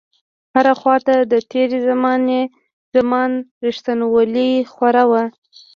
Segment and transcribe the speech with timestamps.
[0.55, 1.69] هره خواته د تېر
[2.95, 3.31] زمان
[3.65, 5.23] رښتينولۍ خوره وه.